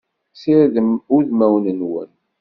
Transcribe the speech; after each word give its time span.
Sirdem 0.41 0.89
udmawen-nwen! 1.15 2.11